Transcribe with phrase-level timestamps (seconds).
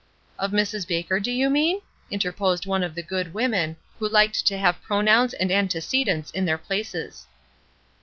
[0.39, 0.87] "Of Mrs.
[0.87, 4.99] Baker, do you mean?" interposed one of the good women, who Hked to have pro
[5.01, 7.27] nouns and antecedents in their places.